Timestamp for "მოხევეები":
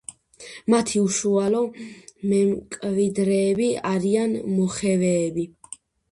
4.55-5.45